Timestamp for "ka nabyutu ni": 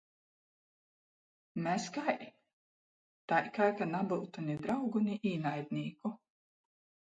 3.77-4.59